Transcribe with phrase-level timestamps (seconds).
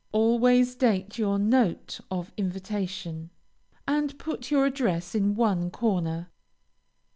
[0.11, 3.29] _Always date your note of invitation,
[3.87, 6.31] and put your address in one corner.